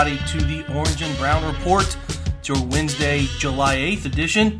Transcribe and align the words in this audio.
Everybody, 0.00 0.38
to 0.38 0.44
the 0.46 0.74
Orange 0.74 1.02
and 1.02 1.18
Brown 1.18 1.44
Report. 1.52 1.94
It's 2.38 2.48
your 2.48 2.62
Wednesday, 2.68 3.26
July 3.38 3.76
8th 3.76 4.06
edition. 4.06 4.56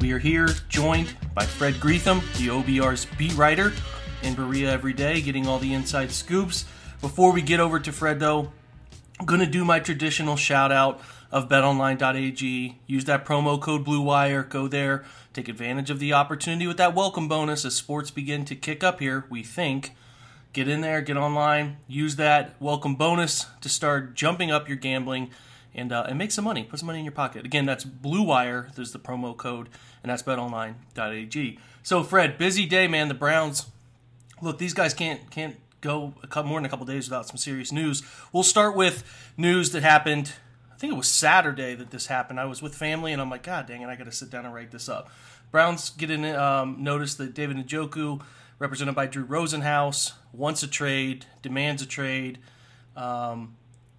We 0.00 0.12
are 0.12 0.20
here 0.20 0.46
joined 0.68 1.16
by 1.34 1.46
Fred 1.46 1.74
Greetham, 1.74 2.20
the 2.38 2.48
OBR's 2.48 3.04
beat 3.18 3.34
writer, 3.34 3.72
in 4.22 4.34
Berea 4.34 4.70
every 4.70 4.92
day, 4.92 5.20
getting 5.20 5.48
all 5.48 5.58
the 5.58 5.74
inside 5.74 6.12
scoops. 6.12 6.64
Before 7.00 7.32
we 7.32 7.42
get 7.42 7.58
over 7.58 7.80
to 7.80 7.90
Fred, 7.90 8.20
though, 8.20 8.52
I'm 9.18 9.26
going 9.26 9.40
to 9.40 9.46
do 9.46 9.64
my 9.64 9.80
traditional 9.80 10.36
shout 10.36 10.70
out 10.70 11.00
of 11.32 11.48
betonline.ag. 11.48 12.78
Use 12.86 13.04
that 13.06 13.24
promo 13.24 13.60
code 13.60 13.84
BLUEWIRE. 13.84 14.48
Go 14.48 14.68
there. 14.68 15.04
Take 15.32 15.48
advantage 15.48 15.90
of 15.90 15.98
the 15.98 16.12
opportunity 16.12 16.68
with 16.68 16.76
that 16.76 16.94
welcome 16.94 17.26
bonus 17.26 17.64
as 17.64 17.74
sports 17.74 18.12
begin 18.12 18.44
to 18.44 18.54
kick 18.54 18.84
up 18.84 19.00
here, 19.00 19.24
we 19.28 19.42
think. 19.42 19.96
Get 20.54 20.68
in 20.68 20.82
there, 20.82 21.02
get 21.02 21.16
online, 21.16 21.78
use 21.88 22.14
that 22.14 22.54
welcome 22.60 22.94
bonus 22.94 23.46
to 23.60 23.68
start 23.68 24.14
jumping 24.14 24.52
up 24.52 24.68
your 24.68 24.76
gambling 24.76 25.30
and, 25.74 25.90
uh, 25.90 26.06
and 26.08 26.16
make 26.16 26.30
some 26.30 26.44
money. 26.44 26.62
Put 26.62 26.78
some 26.78 26.86
money 26.86 27.00
in 27.00 27.04
your 27.04 27.10
pocket. 27.10 27.44
Again, 27.44 27.66
that's 27.66 27.82
Blue 27.82 28.22
Wire. 28.22 28.70
There's 28.76 28.92
the 28.92 29.00
promo 29.00 29.36
code, 29.36 29.68
and 30.00 30.12
that's 30.12 30.22
betonline.ag. 30.22 31.58
So, 31.82 32.04
Fred, 32.04 32.38
busy 32.38 32.66
day, 32.66 32.86
man. 32.86 33.08
The 33.08 33.14
Browns. 33.14 33.66
Look, 34.40 34.58
these 34.58 34.74
guys 34.74 34.94
can't 34.94 35.28
can't 35.28 35.56
go 35.80 36.14
a 36.22 36.28
couple, 36.28 36.50
more 36.50 36.60
than 36.60 36.66
a 36.66 36.68
couple 36.68 36.86
days 36.86 37.10
without 37.10 37.26
some 37.26 37.36
serious 37.36 37.72
news. 37.72 38.04
We'll 38.32 38.44
start 38.44 38.76
with 38.76 39.02
news 39.36 39.72
that 39.72 39.82
happened. 39.82 40.34
I 40.72 40.76
think 40.76 40.92
it 40.92 40.96
was 40.96 41.08
Saturday 41.08 41.74
that 41.74 41.90
this 41.90 42.06
happened. 42.06 42.38
I 42.38 42.44
was 42.44 42.62
with 42.62 42.76
family, 42.76 43.12
and 43.12 43.20
I'm 43.20 43.28
like, 43.28 43.42
God 43.42 43.66
dang 43.66 43.82
it, 43.82 43.88
I 43.88 43.96
got 43.96 44.04
to 44.04 44.12
sit 44.12 44.30
down 44.30 44.44
and 44.44 44.54
write 44.54 44.70
this 44.70 44.88
up. 44.88 45.10
Browns 45.50 45.90
get 45.90 46.10
in 46.10 46.24
um, 46.24 46.76
notice 46.78 47.16
that 47.16 47.34
David 47.34 47.56
Njoku 47.56 48.22
represented 48.64 48.94
by 48.94 49.06
Drew 49.06 49.26
Rosenhaus, 49.26 50.12
wants 50.32 50.62
a 50.62 50.66
trade, 50.66 51.26
demands 51.42 51.82
a 51.82 51.86
trade. 51.86 52.38
Um, 52.96 53.56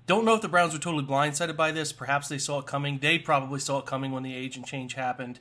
don't 0.07 0.25
know 0.25 0.33
if 0.33 0.41
the 0.41 0.47
Browns 0.47 0.73
were 0.73 0.79
totally 0.79 1.03
blindsided 1.03 1.55
by 1.55 1.71
this. 1.71 1.93
Perhaps 1.93 2.29
they 2.29 2.39
saw 2.39 2.59
it 2.59 2.65
coming. 2.65 2.97
They 2.97 3.19
probably 3.19 3.59
saw 3.59 3.77
it 3.77 3.85
coming 3.85 4.11
when 4.11 4.23
the 4.23 4.35
agent 4.35 4.65
change 4.65 4.95
happened. 4.95 5.39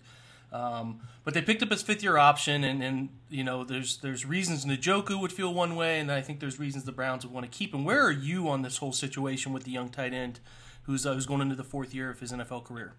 Um, 0.52 1.00
but 1.24 1.32
they 1.32 1.40
picked 1.40 1.62
up 1.62 1.70
his 1.70 1.80
fifth 1.80 2.02
year 2.02 2.18
option, 2.18 2.64
and, 2.64 2.82
and 2.82 3.08
you 3.30 3.42
know 3.42 3.64
there's 3.64 3.96
there's 3.96 4.26
reasons 4.26 4.66
Njoku 4.66 5.18
would 5.18 5.32
feel 5.32 5.52
one 5.54 5.74
way, 5.74 5.98
and 5.98 6.12
I 6.12 6.20
think 6.20 6.40
there's 6.40 6.58
reasons 6.58 6.84
the 6.84 6.92
Browns 6.92 7.24
would 7.24 7.32
want 7.32 7.50
to 7.50 7.58
keep 7.58 7.74
him. 7.74 7.82
Where 7.82 8.04
are 8.06 8.12
you 8.12 8.48
on 8.50 8.60
this 8.60 8.76
whole 8.76 8.92
situation 8.92 9.54
with 9.54 9.64
the 9.64 9.70
young 9.70 9.88
tight 9.88 10.12
end 10.12 10.38
who's 10.82 11.06
uh, 11.06 11.14
who's 11.14 11.26
going 11.26 11.40
into 11.40 11.56
the 11.56 11.64
fourth 11.64 11.94
year 11.94 12.10
of 12.10 12.20
his 12.20 12.30
NFL 12.30 12.64
career? 12.64 12.92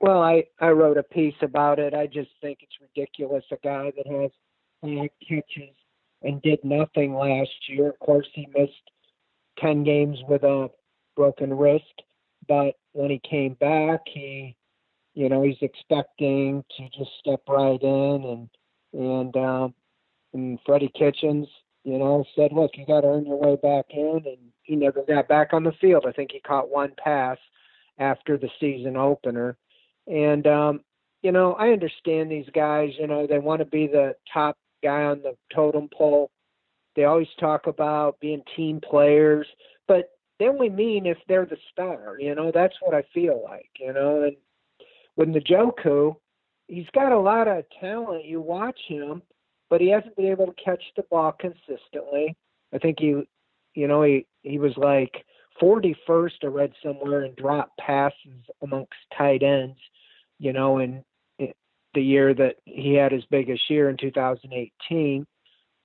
Well, 0.00 0.22
I 0.22 0.44
I 0.60 0.70
wrote 0.70 0.96
a 0.96 1.02
piece 1.02 1.34
about 1.42 1.78
it. 1.78 1.92
I 1.94 2.06
just 2.06 2.30
think 2.40 2.60
it's 2.62 2.80
ridiculous. 2.80 3.44
A 3.52 3.56
guy 3.62 3.92
that 3.96 4.06
has 4.06 4.30
five 4.80 5.10
catches 5.26 5.74
and 6.22 6.40
did 6.42 6.58
nothing 6.64 7.14
last 7.14 7.68
year. 7.68 7.90
Of 7.90 7.98
course, 7.98 8.26
he 8.32 8.48
missed 8.56 8.90
ten 9.58 9.84
games 9.84 10.18
with 10.26 10.42
a 10.42 10.70
broken 11.16 11.52
wrist, 11.52 12.02
but 12.48 12.76
when 12.92 13.10
he 13.10 13.20
came 13.28 13.54
back, 13.54 14.00
he, 14.06 14.56
you 15.14 15.28
know, 15.28 15.42
he's 15.42 15.60
expecting 15.60 16.64
to 16.78 16.88
just 16.98 17.10
step 17.20 17.42
right 17.46 17.80
in 17.82 18.24
and 18.24 18.48
and 18.94 19.36
um, 19.36 19.74
and 20.32 20.58
Freddie 20.64 20.92
Kitchens, 20.98 21.46
you 21.84 21.98
know, 21.98 22.24
said, 22.34 22.52
look, 22.52 22.70
you 22.74 22.86
got 22.86 23.02
to 23.02 23.08
earn 23.08 23.26
your 23.26 23.36
way 23.36 23.56
back 23.56 23.86
in, 23.90 24.22
and 24.24 24.38
he 24.62 24.76
never 24.76 25.02
got 25.02 25.28
back 25.28 25.52
on 25.52 25.62
the 25.64 25.72
field. 25.72 26.06
I 26.08 26.12
think 26.12 26.32
he 26.32 26.40
caught 26.40 26.70
one 26.70 26.94
pass 26.96 27.36
after 27.98 28.38
the 28.38 28.48
season 28.58 28.96
opener 28.96 29.58
and 30.10 30.46
um, 30.46 30.80
you 31.22 31.32
know, 31.32 31.54
I 31.54 31.68
understand 31.68 32.30
these 32.30 32.48
guys. 32.54 32.90
You 32.98 33.06
know, 33.06 33.26
they 33.26 33.38
want 33.38 33.60
to 33.60 33.64
be 33.64 33.86
the 33.86 34.14
top 34.32 34.56
guy 34.82 35.04
on 35.04 35.22
the 35.22 35.36
totem 35.54 35.88
pole. 35.96 36.30
They 36.96 37.04
always 37.04 37.28
talk 37.38 37.66
about 37.66 38.18
being 38.20 38.42
team 38.56 38.80
players, 38.80 39.46
but 39.86 40.10
they 40.38 40.48
only 40.48 40.68
mean 40.68 41.06
if 41.06 41.18
they're 41.28 41.46
the 41.46 41.58
star. 41.70 42.16
You 42.18 42.34
know, 42.34 42.50
that's 42.52 42.74
what 42.80 42.94
I 42.94 43.04
feel 43.14 43.42
like. 43.44 43.70
You 43.78 43.92
know, 43.92 44.24
and 44.24 44.36
with 45.16 45.28
Njoku, 45.28 46.16
he's 46.66 46.90
got 46.92 47.12
a 47.12 47.18
lot 47.18 47.46
of 47.46 47.64
talent. 47.80 48.24
You 48.24 48.40
watch 48.40 48.80
him, 48.88 49.22
but 49.68 49.80
he 49.80 49.90
hasn't 49.90 50.16
been 50.16 50.26
able 50.26 50.46
to 50.46 50.64
catch 50.64 50.82
the 50.96 51.04
ball 51.04 51.32
consistently. 51.38 52.34
I 52.72 52.78
think 52.78 52.98
he, 52.98 53.22
you 53.74 53.86
know, 53.86 54.02
he 54.02 54.26
he 54.42 54.58
was 54.58 54.76
like 54.76 55.24
41st. 55.62 56.32
I 56.42 56.46
read 56.46 56.72
somewhere 56.82 57.24
in 57.24 57.34
drop 57.34 57.70
passes 57.78 58.42
amongst 58.62 58.94
tight 59.16 59.44
ends 59.44 59.78
you 60.40 60.52
know, 60.52 60.78
in, 60.78 61.04
the 61.94 62.02
year 62.02 62.34
that 62.34 62.56
he 62.64 62.94
had 62.94 63.12
his 63.12 63.24
biggest 63.30 63.62
year 63.68 63.88
in 63.88 63.96
2018. 63.96 65.26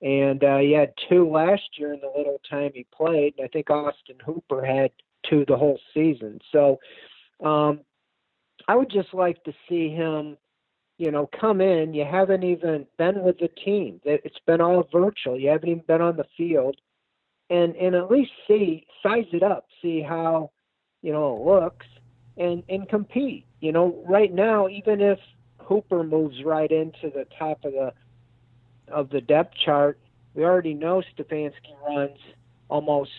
And 0.02 0.44
uh, 0.44 0.58
he 0.58 0.72
had 0.72 0.92
two 1.08 1.28
last 1.28 1.62
year 1.78 1.94
in 1.94 2.00
the 2.00 2.12
little 2.16 2.40
time 2.48 2.70
he 2.74 2.86
played. 2.94 3.34
And 3.38 3.44
I 3.44 3.48
think 3.48 3.70
Austin 3.70 4.16
Hooper 4.24 4.64
had 4.64 4.90
two 5.28 5.44
the 5.48 5.56
whole 5.56 5.80
season. 5.94 6.38
So 6.52 6.78
um, 7.42 7.80
I 8.68 8.76
would 8.76 8.90
just 8.90 9.14
like 9.14 9.42
to 9.44 9.52
see 9.68 9.88
him, 9.88 10.36
you 10.98 11.10
know, 11.10 11.28
come 11.40 11.60
in. 11.60 11.94
You 11.94 12.04
haven't 12.04 12.44
even 12.44 12.86
been 12.98 13.22
with 13.22 13.38
the 13.38 13.48
team. 13.48 14.00
It's 14.04 14.38
been 14.46 14.60
all 14.60 14.86
virtual. 14.92 15.40
You 15.40 15.48
haven't 15.50 15.68
even 15.68 15.84
been 15.88 16.02
on 16.02 16.16
the 16.16 16.26
field. 16.36 16.76
And 17.48 17.76
and 17.76 17.94
at 17.94 18.10
least 18.10 18.32
see 18.48 18.86
size 19.04 19.26
it 19.32 19.44
up, 19.44 19.66
see 19.80 20.02
how, 20.02 20.50
you 21.00 21.12
know, 21.12 21.36
it 21.36 21.44
looks 21.48 21.86
and 22.36 22.64
and 22.68 22.88
compete 22.88 23.45
you 23.60 23.72
know, 23.72 24.02
right 24.06 24.32
now, 24.32 24.68
even 24.68 25.00
if 25.00 25.18
Hooper 25.58 26.04
moves 26.04 26.42
right 26.44 26.70
into 26.70 27.10
the 27.10 27.26
top 27.38 27.64
of 27.64 27.72
the 27.72 27.92
of 28.88 29.10
the 29.10 29.20
depth 29.20 29.56
chart, 29.56 29.98
we 30.34 30.44
already 30.44 30.74
know 30.74 31.02
Stefanski 31.16 31.74
runs 31.88 32.18
almost 32.68 33.10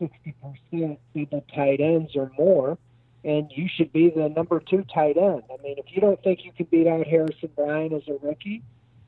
60% 0.00 0.98
people 1.14 1.44
tight 1.54 1.80
ends 1.80 2.14
or 2.14 2.30
more, 2.38 2.78
and 3.24 3.50
you 3.54 3.68
should 3.74 3.92
be 3.92 4.10
the 4.10 4.28
number 4.28 4.60
two 4.60 4.84
tight 4.94 5.16
end. 5.16 5.42
I 5.52 5.60
mean, 5.62 5.76
if 5.78 5.86
you 5.88 6.00
don't 6.00 6.22
think 6.22 6.44
you 6.44 6.52
can 6.52 6.66
beat 6.70 6.86
out 6.86 7.06
Harrison 7.06 7.50
Bryant 7.56 7.92
as 7.92 8.02
a 8.08 8.24
rookie, 8.24 8.62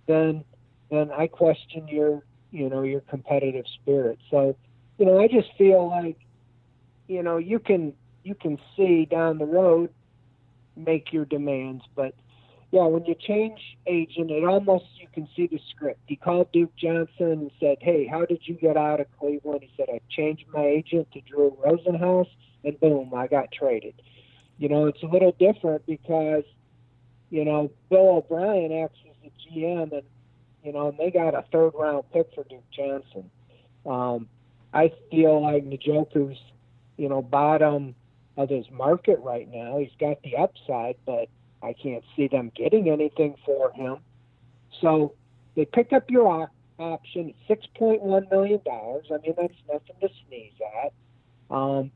then 0.06 0.44
then 0.90 1.10
I 1.10 1.26
question 1.26 1.88
your 1.88 2.22
you 2.50 2.68
know 2.68 2.82
your 2.82 3.00
competitive 3.00 3.66
spirit. 3.80 4.18
So, 4.30 4.56
you 4.98 5.06
know, 5.06 5.20
I 5.20 5.28
just 5.28 5.48
feel 5.56 5.88
like 5.88 6.18
you 7.06 7.22
know 7.22 7.36
you 7.36 7.58
can 7.58 7.94
you 8.24 8.34
can 8.34 8.58
see 8.76 9.04
down 9.04 9.38
the 9.38 9.46
road 9.46 9.90
make 10.76 11.12
your 11.12 11.24
demands. 11.24 11.84
But 11.94 12.14
yeah, 12.70 12.86
when 12.86 13.04
you 13.04 13.14
change 13.14 13.60
agent, 13.86 14.30
it 14.30 14.44
almost 14.44 14.84
you 14.98 15.06
can 15.12 15.28
see 15.36 15.46
the 15.46 15.60
script. 15.70 16.00
He 16.06 16.16
called 16.16 16.50
Duke 16.52 16.74
Johnson 16.76 17.32
and 17.32 17.50
said, 17.60 17.78
"Hey, 17.80 18.06
how 18.06 18.24
did 18.24 18.40
you 18.44 18.54
get 18.54 18.76
out 18.76 19.00
of 19.00 19.06
Cleveland?" 19.18 19.62
He 19.62 19.70
said, 19.76 19.86
"I 19.92 20.00
changed 20.08 20.44
my 20.52 20.64
agent 20.64 21.08
to 21.12 21.20
Drew 21.20 21.56
Rosenhaus, 21.64 22.28
and 22.64 22.78
boom, 22.80 23.12
I 23.14 23.26
got 23.26 23.52
traded." 23.52 23.94
You 24.58 24.68
know, 24.68 24.86
it's 24.86 25.02
a 25.02 25.06
little 25.06 25.32
different 25.32 25.84
because 25.86 26.44
you 27.30 27.44
know 27.44 27.70
Bill 27.90 28.16
O'Brien 28.16 28.72
acts 28.72 28.98
as 29.08 29.16
the 29.22 29.60
GM, 29.60 29.92
and 29.92 30.02
you 30.62 30.72
know, 30.72 30.88
and 30.88 30.98
they 30.98 31.10
got 31.10 31.34
a 31.34 31.44
third 31.52 31.72
round 31.74 32.04
pick 32.12 32.32
for 32.34 32.44
Duke 32.44 32.70
Johnson. 32.70 33.30
Um, 33.84 34.28
I 34.72 34.92
feel 35.10 35.42
like 35.42 35.64
Njoku's 35.64 36.38
you 36.96 37.08
know, 37.08 37.22
bottom 37.22 37.94
of 38.36 38.48
his 38.48 38.70
market 38.70 39.18
right 39.20 39.48
now. 39.52 39.78
He's 39.78 39.90
got 39.98 40.22
the 40.22 40.36
upside, 40.36 40.96
but 41.04 41.28
I 41.62 41.74
can't 41.74 42.04
see 42.16 42.28
them 42.28 42.50
getting 42.54 42.88
anything 42.88 43.36
for 43.44 43.70
him. 43.72 43.98
So 44.80 45.14
they 45.54 45.64
pick 45.64 45.92
up 45.92 46.10
your 46.10 46.50
option, 46.78 47.34
point 47.76 48.02
one 48.02 48.26
million 48.30 48.60
dollars. 48.64 49.06
I 49.10 49.18
mean, 49.18 49.34
that's 49.36 49.54
nothing 49.68 49.96
to 50.00 50.08
sneeze 50.26 50.52
at. 50.84 50.92
Um, 51.54 51.90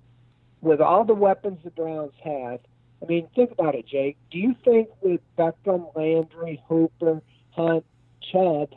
with 0.61 0.81
all 0.81 1.05
the 1.05 1.15
weapons 1.15 1.59
the 1.65 1.71
Browns 1.71 2.13
have, 2.23 2.61
I 3.03 3.07
mean, 3.07 3.29
think 3.35 3.53
about 3.53 3.75
it, 3.75 3.87
Jake. 3.87 4.17
Do 4.31 4.39
you 4.39 4.55
think 4.65 4.89
with 5.01 5.21
Beckham, 5.39 5.95
Landry, 5.95 6.63
Hooper, 6.69 7.23
Hunt, 7.51 7.85
Chubb, 8.33 8.75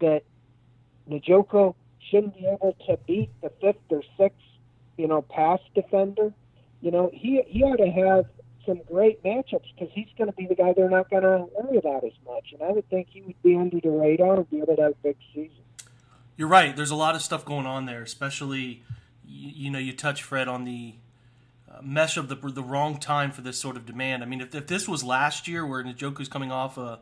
that 0.00 0.22
Njoku 1.08 1.74
shouldn't 2.10 2.34
be 2.34 2.46
able 2.46 2.76
to 2.86 2.96
beat 3.06 3.30
the 3.40 3.50
fifth 3.60 3.76
or 3.90 4.02
sixth, 4.16 4.38
you 4.96 5.06
know, 5.06 5.22
pass 5.22 5.60
defender? 5.74 6.32
You 6.82 6.90
know, 6.90 7.10
he 7.14 7.42
he 7.46 7.62
ought 7.62 7.76
to 7.76 7.90
have 7.90 8.26
some 8.66 8.80
great 8.86 9.22
matchups 9.22 9.64
because 9.74 9.88
he's 9.92 10.08
going 10.18 10.28
to 10.28 10.36
be 10.36 10.46
the 10.46 10.54
guy 10.54 10.72
they're 10.72 10.90
not 10.90 11.08
going 11.08 11.22
to 11.22 11.46
worry 11.56 11.78
about 11.78 12.04
as 12.04 12.12
much. 12.26 12.52
And 12.52 12.62
I 12.62 12.72
would 12.72 12.88
think 12.90 13.08
he 13.10 13.22
would 13.22 13.40
be 13.42 13.56
under 13.56 13.80
the 13.80 13.90
radar 13.90 14.36
and 14.36 14.50
be 14.50 14.58
able 14.58 14.76
to 14.76 14.82
have 14.82 14.92
a 14.92 15.02
big 15.02 15.16
season. 15.32 15.62
You're 16.36 16.48
right. 16.48 16.74
There's 16.74 16.90
a 16.90 16.96
lot 16.96 17.14
of 17.14 17.22
stuff 17.22 17.44
going 17.44 17.66
on 17.66 17.86
there, 17.86 18.02
especially 18.02 18.82
you, 19.24 19.50
you 19.54 19.70
know 19.70 19.78
you 19.78 19.92
touch 19.92 20.22
Fred 20.22 20.48
on 20.48 20.64
the 20.64 20.94
uh, 21.70 21.80
mesh 21.82 22.16
of 22.16 22.28
the 22.28 22.34
the 22.34 22.62
wrong 22.62 22.98
time 22.98 23.30
for 23.30 23.42
this 23.42 23.58
sort 23.58 23.76
of 23.76 23.86
demand. 23.86 24.22
I 24.22 24.26
mean, 24.26 24.40
if, 24.40 24.54
if 24.54 24.66
this 24.66 24.88
was 24.88 25.04
last 25.04 25.46
year 25.46 25.64
where 25.64 25.82
Njoku's 25.84 26.28
coming 26.28 26.50
off 26.50 26.76
a 26.76 26.98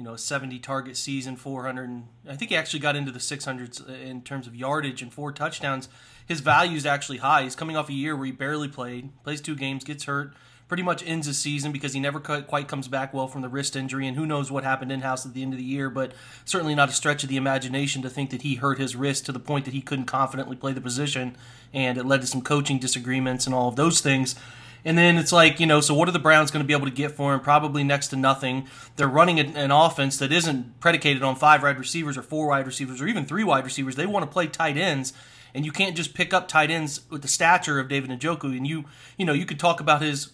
you 0.00 0.04
know 0.06 0.16
70 0.16 0.58
target 0.60 0.96
season, 0.96 1.36
400, 1.36 2.04
I 2.26 2.34
think 2.34 2.50
he 2.50 2.56
actually 2.56 2.80
got 2.80 2.96
into 2.96 3.12
the 3.12 3.18
600s 3.18 3.86
uh, 3.86 3.92
in 3.92 4.22
terms 4.22 4.46
of 4.46 4.56
yardage 4.56 5.02
and 5.02 5.12
four 5.12 5.30
touchdowns. 5.30 5.90
His 6.26 6.40
value 6.40 6.78
is 6.78 6.86
actually 6.86 7.18
high. 7.18 7.42
He's 7.42 7.54
coming 7.54 7.76
off 7.76 7.90
a 7.90 7.92
year 7.92 8.16
where 8.16 8.24
he 8.24 8.32
barely 8.32 8.66
played, 8.66 9.10
plays 9.24 9.42
two 9.42 9.54
games, 9.54 9.84
gets 9.84 10.04
hurt 10.04 10.32
pretty 10.68 10.82
much 10.84 11.02
ends 11.04 11.26
the 11.26 11.34
season 11.34 11.72
because 11.72 11.94
he 11.94 11.98
never 11.98 12.20
quite 12.20 12.68
comes 12.68 12.86
back 12.86 13.12
well 13.12 13.26
from 13.26 13.42
the 13.42 13.48
wrist 13.48 13.74
injury, 13.74 14.06
and 14.06 14.16
who 14.16 14.24
knows 14.24 14.52
what 14.52 14.62
happened 14.62 14.92
in 14.92 15.00
house 15.00 15.26
at 15.26 15.34
the 15.34 15.42
end 15.42 15.52
of 15.52 15.58
the 15.58 15.64
year. 15.64 15.90
But 15.90 16.12
certainly 16.44 16.76
not 16.76 16.88
a 16.88 16.92
stretch 16.92 17.24
of 17.24 17.28
the 17.28 17.36
imagination 17.36 18.02
to 18.02 18.08
think 18.08 18.30
that 18.30 18.42
he 18.42 18.54
hurt 18.54 18.78
his 18.78 18.94
wrist 18.94 19.26
to 19.26 19.32
the 19.32 19.40
point 19.40 19.64
that 19.64 19.74
he 19.74 19.80
couldn't 19.80 20.04
confidently 20.04 20.54
play 20.54 20.72
the 20.72 20.80
position, 20.80 21.36
and 21.74 21.98
it 21.98 22.06
led 22.06 22.20
to 22.20 22.28
some 22.28 22.40
coaching 22.40 22.78
disagreements 22.78 23.46
and 23.46 23.54
all 23.54 23.68
of 23.68 23.74
those 23.74 24.00
things. 24.00 24.36
And 24.84 24.96
then 24.96 25.16
it's 25.18 25.32
like, 25.32 25.60
you 25.60 25.66
know, 25.66 25.80
so 25.80 25.94
what 25.94 26.08
are 26.08 26.12
the 26.12 26.18
Browns 26.18 26.50
going 26.50 26.62
to 26.62 26.66
be 26.66 26.72
able 26.72 26.86
to 26.86 26.92
get 26.92 27.12
for 27.12 27.34
him? 27.34 27.40
Probably 27.40 27.84
next 27.84 28.08
to 28.08 28.16
nothing. 28.16 28.66
They're 28.96 29.08
running 29.08 29.38
an 29.38 29.70
offense 29.70 30.18
that 30.18 30.32
isn't 30.32 30.80
predicated 30.80 31.22
on 31.22 31.36
five 31.36 31.62
wide 31.62 31.78
receivers 31.78 32.16
or 32.16 32.22
four 32.22 32.48
wide 32.48 32.66
receivers 32.66 33.00
or 33.00 33.06
even 33.06 33.26
three 33.26 33.44
wide 33.44 33.64
receivers. 33.64 33.96
They 33.96 34.06
want 34.06 34.24
to 34.24 34.30
play 34.30 34.46
tight 34.46 34.76
ends 34.76 35.12
and 35.54 35.64
you 35.64 35.72
can't 35.72 35.96
just 35.96 36.14
pick 36.14 36.32
up 36.32 36.48
tight 36.48 36.70
ends 36.70 37.00
with 37.10 37.22
the 37.22 37.28
stature 37.28 37.78
of 37.78 37.88
David 37.88 38.10
Njoku. 38.10 38.56
And 38.56 38.66
you, 38.66 38.84
you 39.16 39.26
know, 39.26 39.32
you 39.32 39.46
could 39.46 39.58
talk 39.58 39.80
about 39.80 40.02
his 40.02 40.30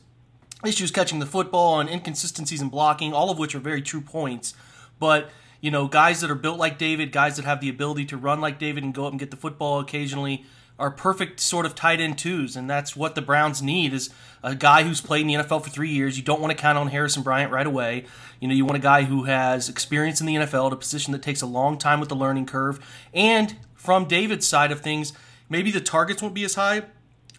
issues 0.65 0.91
catching 0.91 1.19
the 1.19 1.27
football 1.27 1.81
and 1.81 1.89
inconsistencies 1.89 2.61
in 2.61 2.69
blocking, 2.69 3.13
all 3.13 3.31
of 3.31 3.39
which 3.39 3.55
are 3.55 3.61
very 3.61 3.83
true 3.83 4.01
points. 4.01 4.55
But 4.99 5.31
you 5.61 5.71
know, 5.71 5.89
guys 5.89 6.21
that 6.21 6.31
are 6.31 6.37
built 6.37 6.59
like 6.59 6.79
David, 6.79 7.13
guys 7.13 7.37
that 7.37 7.45
have 7.45 7.61
the 7.61 7.69
ability 7.69 8.05
to 8.07 8.17
run 8.17 8.41
like 8.41 8.59
David 8.59 8.85
and 8.85 8.95
go 8.95 9.07
up 9.07 9.13
and 9.13 9.19
get 9.19 9.31
the 9.31 9.37
football 9.37 9.81
occasionally 9.81 10.45
are 10.79 10.91
perfect 10.91 11.41
sort 11.41 11.65
of 11.65 11.75
tight 11.75 12.01
end 12.01 12.19
twos, 12.19 12.57
and 12.57 12.69
that's 12.69 12.95
what 12.95 13.15
the 13.15 13.23
Browns 13.23 13.63
need 13.63 13.93
is 13.95 14.11
a 14.43 14.55
guy 14.55 14.83
who's 14.83 15.01
played 15.01 15.23
in 15.23 15.27
the 15.27 15.35
NFL 15.35 15.65
for 15.65 15.71
three 15.71 15.89
years. 15.89 16.17
You 16.17 16.23
don't 16.23 16.41
want 16.41 16.51
to 16.51 16.57
count 16.57 16.77
on 16.77 16.89
Harrison 16.89 17.23
Bryant 17.23 17.51
right 17.51 17.67
away. 17.67 18.05
You 18.41 18.49
know, 18.49 18.55
you 18.55 18.65
want 18.65 18.77
a 18.77 18.81
guy 18.81 19.05
who 19.05 19.25
has 19.25 19.69
experience 19.69 20.21
in 20.21 20.27
the 20.27 20.37
NFL 20.37 20.69
at 20.69 20.73
a 20.75 20.77
position 20.77 21.13
that 21.13 21.23
takes 21.23 21.41
a 21.41 21.47
long 21.47 21.79
time 21.79 21.99
with 22.01 22.11
the 22.11 22.17
learning 22.17 22.47
curve. 22.47 22.79
And 23.15 23.57
from 23.75 24.05
David's 24.05 24.47
side 24.47 24.71
of 24.71 24.81
things, 24.81 25.13
maybe 25.49 25.71
the 25.71 25.81
targets 25.81 26.21
won't 26.21 26.35
be 26.35 26.45
as 26.45 26.55
high, 26.55 26.83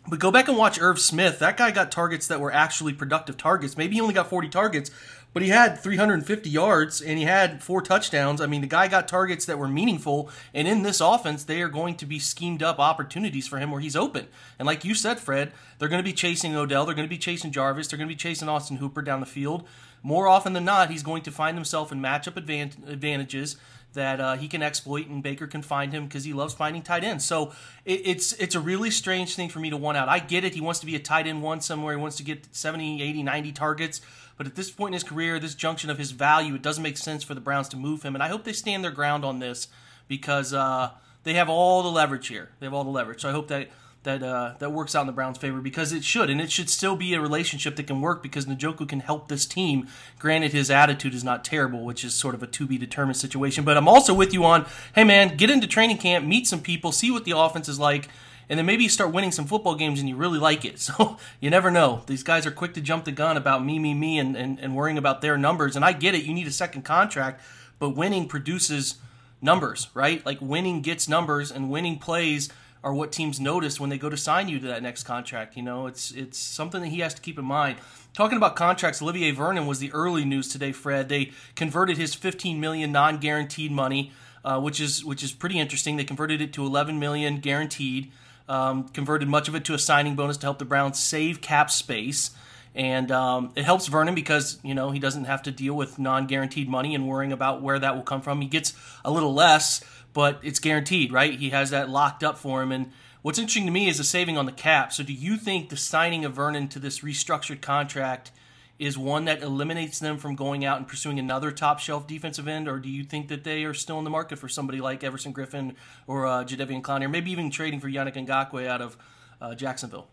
but 0.08 0.20
go 0.20 0.32
back 0.32 0.48
and 0.48 0.58
watch 0.58 0.80
Irv 0.82 1.00
Smith. 1.00 1.40
That 1.40 1.58
guy 1.58 1.72
got 1.72 1.92
targets 1.92 2.28
that 2.28 2.40
were 2.40 2.52
actually 2.52 2.94
productive 2.94 3.38
targets. 3.38 3.78
Maybe 3.78 3.96
he 3.96 4.02
only 4.02 4.14
got 4.14 4.30
40 4.30 4.50
targets, 4.50 4.90
but 5.38 5.44
he 5.44 5.50
had 5.50 5.78
350 5.78 6.50
yards 6.50 7.00
and 7.00 7.20
he 7.20 7.26
had 7.26 7.62
four 7.62 7.84
touchdowns. 7.84 8.42
I 8.42 8.48
mean, 8.48 8.62
the 8.62 8.66
guy 8.66 8.88
got 8.88 9.08
targets 9.08 9.46
that 9.46 9.60
were 9.60 9.68
meaningful. 9.68 10.32
And 10.52 10.68
in 10.68 10.82
this 10.82 11.00
offense, 11.00 11.44
they 11.44 11.62
are 11.62 11.68
going 11.68 11.94
to 11.98 12.08
be 12.08 12.18
schemed 12.18 12.64
up 12.64 12.80
opportunities 12.80 13.48
for 13.48 13.60
him 13.60 13.70
where 13.70 13.80
he's 13.80 13.96
open. 13.96 14.30
And 14.58 14.66
like 14.66 14.84
you 14.84 14.96
said, 14.96 15.20
Fred, 15.20 15.52
they're 15.78 15.90
going 15.90 16.04
to 16.04 16.10
be 16.10 16.12
chasing 16.12 16.56
Odell. 16.56 16.88
They're 16.88 16.96
going 16.96 17.08
to 17.08 17.16
be 17.16 17.20
chasing 17.20 17.52
Jarvis. 17.52 17.88
They're 17.88 17.98
going 17.98 18.10
to 18.10 18.16
be 18.16 18.18
chasing 18.18 18.50
Austin 18.50 18.78
Hooper 18.78 19.04
down 19.04 19.20
the 19.20 19.28
field. 19.28 19.64
More 20.02 20.28
often 20.28 20.54
than 20.54 20.66
not, 20.66 20.90
he's 20.90 21.04
going 21.04 21.22
to 21.22 21.32
find 21.32 21.56
himself 21.56 21.92
in 21.92 22.02
matchup 22.02 22.36
advantages 22.36 23.58
that 23.94 24.20
uh, 24.20 24.36
he 24.36 24.48
can 24.48 24.62
exploit, 24.62 25.08
and 25.08 25.24
Baker 25.24 25.48
can 25.48 25.62
find 25.62 25.92
him 25.92 26.06
because 26.06 26.24
he 26.24 26.34
loves 26.34 26.54
finding 26.54 26.82
tight 26.82 27.04
ends. 27.04 27.26
So 27.26 27.54
it, 27.86 28.02
it's 28.06 28.34
it's 28.34 28.56
a 28.56 28.60
really 28.60 28.92
strange 28.92 29.36
thing 29.36 29.50
for 29.50 29.60
me 29.60 29.70
to 29.70 29.78
want 29.78 29.98
out. 29.98 30.10
I 30.10 30.20
get 30.20 30.44
it; 30.44 30.54
he 30.54 30.62
wants 30.62 30.80
to 30.82 30.86
be 30.86 30.96
a 30.96 31.00
tight 31.00 31.28
end 31.28 31.42
one 31.42 31.62
somewhere. 31.62 31.96
He 31.96 32.02
wants 32.02 32.18
to 32.18 32.24
get 32.24 32.56
70, 32.56 33.02
80, 33.02 33.24
90 33.24 33.52
targets. 33.52 34.02
But 34.38 34.46
at 34.46 34.56
this 34.56 34.70
point 34.70 34.90
in 34.90 34.94
his 34.94 35.04
career, 35.04 35.40
this 35.40 35.56
junction 35.56 35.90
of 35.90 35.98
his 35.98 36.12
value, 36.12 36.54
it 36.54 36.62
doesn't 36.62 36.84
make 36.84 36.98
sense 36.98 37.24
for 37.24 37.34
the 37.34 37.42
Browns 37.42 37.68
to 37.70 37.78
move 37.78 38.04
him. 38.04 38.14
And 38.14 38.24
I 38.24 38.28
hope 38.28 38.44
they 38.44 38.54
stand 38.54 38.84
their 38.84 38.92
ground 38.92 39.26
on 39.26 39.40
this 39.40 39.68
because 40.08 40.54
uh, 40.54 40.92
they 41.24 41.34
have 41.34 41.50
all 41.50 41.82
the 41.82 41.90
leverage 41.90 42.28
here. 42.28 42.50
They 42.60 42.68
have 42.68 42.74
all 42.74 42.84
the 42.84 42.92
leverage. 42.92 43.22
So 43.22 43.30
I 43.30 43.32
hope 43.32 43.48
that 43.48 43.70
that 44.04 44.24
uh, 44.24 44.54
that 44.60 44.72
works 44.72 44.96
out 44.96 45.02
in 45.02 45.08
the 45.08 45.14
Browns' 45.14 45.38
favor 45.38 45.60
because 45.60 45.92
it 45.92 46.04
should, 46.04 46.30
and 46.30 46.40
it 46.40 46.52
should 46.52 46.70
still 46.70 46.96
be 46.96 47.14
a 47.14 47.22
relationship 47.22 47.76
that 47.76 47.88
can 47.88 48.02
work 48.02 48.24
because 48.24 48.46
Njoku 48.46 48.88
can 48.88 49.02
help 49.02 49.28
this 49.28 49.46
team. 49.46 49.88
Granted, 50.20 50.54
his 50.54 50.72
attitude 50.72 51.14
is 51.14 51.24
not 51.24 51.44
terrible, 51.44 51.84
which 51.84 52.04
is 52.04 52.14
sort 52.14 52.36
of 52.36 52.42
a 52.42 52.48
to 52.48 52.66
be 52.66 52.78
determined 52.78 53.18
situation. 53.18 53.64
But 53.64 53.78
I'm 53.78 53.88
also 53.88 54.14
with 54.14 54.34
you 54.34 54.46
on, 54.46 54.66
hey 54.96 55.04
man, 55.04 55.36
get 55.36 55.50
into 55.50 55.68
training 55.68 55.98
camp, 55.98 56.26
meet 56.26 56.48
some 56.48 56.62
people, 56.62 56.92
see 56.92 57.12
what 57.12 57.26
the 57.26 57.38
offense 57.38 57.68
is 57.68 57.80
like, 57.80 58.10
and 58.50 58.58
then 58.58 58.66
maybe 58.66 58.84
you 58.84 58.90
start 58.90 59.12
winning 59.12 59.32
some 59.32 59.46
football 59.46 59.76
games 59.76 60.00
and 60.00 60.08
you 60.08 60.16
really 60.16 60.40
like 60.40 60.64
it. 60.64 60.80
So 60.88 61.18
you 61.42 61.50
never 61.50 61.70
know. 61.70 62.04
These 62.08 62.24
guys 62.24 62.46
are 62.46 62.52
quick 62.52 62.74
to 62.76 62.82
jump 62.82 63.04
the 63.04 63.12
gun 63.12 63.36
about 63.36 63.66
me, 63.66 63.78
me, 63.78 63.94
me, 63.94 64.20
and, 64.20 64.38
and, 64.38 64.58
and 64.60 64.74
worrying 64.74 64.98
about 64.98 65.22
their 65.22 65.38
numbers. 65.38 65.76
And 65.76 65.84
I 65.84 65.92
get 65.92 66.16
it. 66.16 66.24
You 66.24 66.34
need 66.34 66.48
a 66.48 66.52
second 66.52 66.84
contract, 66.84 67.42
but 67.78 67.90
winning 67.90 68.28
produces 68.28 68.96
numbers, 69.42 69.90
right? 69.94 70.26
Like 70.26 70.40
winning 70.40 70.82
gets 70.82 71.10
numbers, 71.10 71.52
and 71.52 71.70
winning 71.70 72.00
plays 72.00 72.50
are 72.84 72.94
what 72.94 73.12
teams 73.12 73.40
notice 73.40 73.80
when 73.80 73.90
they 73.90 73.98
go 73.98 74.10
to 74.10 74.18
sign 74.18 74.48
you 74.48 74.60
to 74.60 74.68
that 74.68 74.84
next 74.84 75.04
contract. 75.04 75.58
You 75.58 75.64
know, 75.64 75.88
it's 75.88 76.12
it's 76.12 76.38
something 76.38 76.82
that 76.82 76.88
he 76.88 77.00
has 77.00 77.14
to 77.14 77.22
keep 77.22 77.38
in 77.38 77.46
mind. 77.46 77.78
Talking 78.14 78.38
about 78.38 78.56
contracts, 78.56 79.02
Olivier 79.02 79.32
Vernon 79.32 79.68
was 79.68 79.80
the 79.80 79.92
early 79.92 80.26
news 80.26 80.48
today. 80.48 80.72
Fred, 80.72 81.10
they 81.10 81.32
converted 81.56 81.98
his 81.98 82.16
15 82.16 82.60
million 82.60 82.92
non-guaranteed 82.92 83.72
money, 83.72 84.12
uh, 84.44 84.60
which 84.60 84.80
is 84.80 85.04
which 85.06 85.24
is 85.24 85.32
pretty 85.32 85.60
interesting. 85.60 85.98
They 85.98 86.04
converted 86.04 86.42
it 86.42 86.54
to 86.54 86.66
11 86.66 87.00
million 87.00 87.40
guaranteed. 87.40 88.12
Um, 88.50 88.88
converted 88.90 89.28
much 89.28 89.50
of 89.50 89.56
it 89.56 89.66
to 89.66 89.74
a 89.74 89.80
signing 89.80 90.16
bonus 90.16 90.38
to 90.38 90.46
help 90.46 90.58
the 90.58 90.66
Browns 90.66 90.98
save 90.98 91.42
cap 91.42 91.70
space. 91.70 92.32
And 92.78 93.12
um, 93.12 93.54
it 93.56 93.66
helps 93.66 93.88
Vernon 93.88 94.14
because 94.14 94.60
you 94.64 94.76
know 94.76 94.92
he 94.92 95.00
doesn't 95.00 95.26
have 95.26 95.42
to 95.44 95.52
deal 95.52 95.74
with 95.74 95.98
non-guaranteed 95.98 96.70
money 96.70 96.94
and 96.94 97.08
worrying 97.08 97.34
about 97.34 97.64
where 97.64 97.80
that 97.80 97.96
will 97.96 98.04
come 98.04 98.22
from. 98.22 98.40
He 98.40 98.48
gets 98.48 98.74
a 99.04 99.10
little 99.10 99.34
less, 99.34 99.84
but 100.14 100.40
it's 100.44 100.60
guaranteed, 100.60 101.12
right? 101.12 101.34
He 101.34 101.50
has 101.50 101.72
that 101.72 101.90
locked 101.90 102.24
up 102.24 102.38
for 102.38 102.62
him. 102.62 102.72
And 102.72 102.92
what's 103.24 103.40
interesting 103.40 103.66
to 103.66 103.72
me 103.72 103.90
is 103.90 103.98
the 103.98 104.04
saving 104.04 104.38
on 104.38 104.46
the 104.46 104.52
cap. 104.52 104.94
So, 104.94 105.02
do 105.02 105.12
you 105.12 105.38
think 105.38 105.70
the 105.70 105.76
signing 105.76 106.24
of 106.24 106.34
Vernon 106.34 106.68
to 106.68 106.78
this 106.78 107.00
restructured 107.00 107.62
contract 107.62 108.32
is 108.78 108.96
one 108.96 109.26
that 109.26 109.42
eliminates 109.42 109.98
them 109.98 110.20
from 110.20 110.36
going 110.36 110.64
out 110.64 110.78
and 110.78 110.88
pursuing 110.88 111.18
another 111.18 111.50
top 111.50 111.80
shelf 111.80 112.06
defensive 112.06 112.48
end, 112.48 112.68
or 112.68 112.78
do 112.78 112.90
you 112.90 113.04
think 113.04 113.28
that 113.30 113.44
they 113.44 113.64
are 113.64 113.74
still 113.74 113.98
in 113.98 114.04
the 114.04 114.12
market 114.12 114.38
for 114.38 114.48
somebody 114.48 114.80
like 114.80 115.04
Everson 115.04 115.34
Griffen 115.34 115.74
or 116.06 116.28
uh, 116.28 116.44
Jadeveon 116.44 116.84
Clowney, 116.84 117.06
or 117.06 117.10
maybe 117.10 117.32
even 117.32 117.50
trading 117.50 117.80
for 117.80 117.90
Yannick 117.90 118.14
Ngakoue 118.14 118.68
out 118.68 118.84
of 118.84 118.96
uh, 119.42 119.56
Jacksonville? 119.56 120.10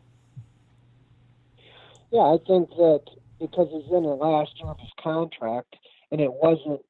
Yeah, 2.15 2.23
I 2.31 2.39
think 2.47 2.71
that 2.71 3.03
because 3.41 3.69
he's 3.73 3.91
in 3.93 4.05
the 4.05 4.15
last 4.15 4.53
year 4.61 4.71
of 4.71 4.79
his 4.79 4.93
contract, 5.03 5.75
and 6.13 6.21
it 6.21 6.33
wasn't 6.33 6.81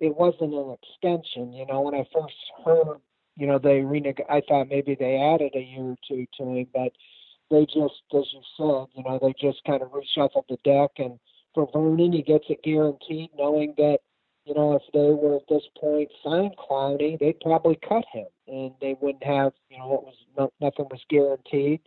it 0.00 0.16
wasn't 0.16 0.54
an 0.54 0.76
extension. 0.82 1.52
You 1.52 1.66
know, 1.66 1.82
when 1.82 1.94
I 1.94 2.04
first 2.12 2.34
heard, 2.64 2.98
you 3.36 3.46
know, 3.46 3.60
they 3.60 3.82
reneg- 3.82 4.28
I 4.28 4.42
thought 4.48 4.68
maybe 4.68 4.96
they 4.96 5.16
added 5.18 5.52
a 5.54 5.60
year 5.62 5.92
or 5.92 5.98
two 6.08 6.26
to 6.38 6.44
him, 6.44 6.66
but 6.74 6.92
they 7.50 7.64
just, 7.66 8.02
as 8.12 8.26
you 8.34 8.42
said, 8.56 8.86
you 8.96 9.04
know, 9.04 9.20
they 9.22 9.32
just 9.40 9.62
kind 9.64 9.82
of 9.82 9.92
reshuffled 9.92 10.48
the 10.48 10.58
deck. 10.64 10.90
And 10.98 11.20
for 11.54 11.68
Vernon, 11.72 12.12
he 12.12 12.22
gets 12.22 12.46
it 12.50 12.64
guaranteed, 12.64 13.30
knowing 13.38 13.74
that, 13.76 14.00
you 14.46 14.54
know, 14.54 14.74
if 14.74 14.82
they 14.92 15.12
were 15.14 15.36
at 15.36 15.48
this 15.48 15.62
point 15.80 16.10
signed 16.24 16.56
Clowney, 16.58 17.20
they'd 17.20 17.40
probably 17.40 17.78
cut 17.88 18.04
him, 18.12 18.26
and 18.48 18.72
they 18.80 18.96
wouldn't 19.00 19.22
have, 19.24 19.52
you 19.70 19.78
know, 19.78 19.86
what 19.86 20.04
was 20.04 20.16
no, 20.36 20.52
nothing 20.60 20.86
was 20.90 21.02
guaranteed. 21.08 21.80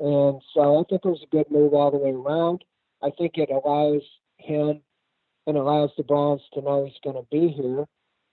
And 0.00 0.40
so 0.54 0.80
I 0.80 0.84
think 0.88 1.02
it 1.04 1.08
was 1.08 1.22
a 1.22 1.36
good 1.36 1.50
move 1.50 1.74
all 1.74 1.90
the 1.90 1.98
way 1.98 2.10
around. 2.10 2.64
I 3.02 3.10
think 3.10 3.32
it 3.36 3.50
allows 3.50 4.02
him 4.38 4.80
and 5.46 5.56
allows 5.56 5.90
the 5.96 6.02
Browns 6.02 6.40
to 6.54 6.62
know 6.62 6.84
he's 6.84 6.94
going 7.04 7.16
to 7.16 7.28
be 7.30 7.48
here. 7.48 7.84